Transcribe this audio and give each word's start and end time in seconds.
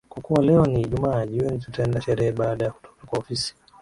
Kwa 0.09 0.21
kuwa 0.21 0.43
leo 0.43 0.65
ni 0.65 0.81
ijumaa, 0.81 1.25
jioni 1.25 1.59
tutaenda 1.59 2.01
sherehe 2.01 2.31
baada 2.31 2.65
ya 2.65 2.71
kutoka 2.71 3.05
kwa 3.07 3.19
ofisi. 3.19 3.55